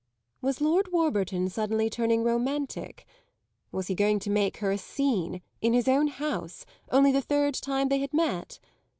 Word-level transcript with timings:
Was 0.41 0.61
Lord 0.61 0.91
Warburton 0.91 1.49
suddenly 1.49 1.87
turning 1.87 2.23
romantic 2.23 3.05
was 3.71 3.85
he 3.85 3.93
going 3.93 4.17
to 4.21 4.31
make 4.31 4.57
her 4.57 4.71
a 4.71 4.77
scene, 4.79 5.43
in 5.61 5.73
his 5.73 5.87
own 5.87 6.07
house, 6.07 6.65
only 6.91 7.11
the 7.11 7.21
third 7.21 7.53
time 7.53 7.89
they 7.89 7.99
had 7.99 8.11
met? 8.11 8.57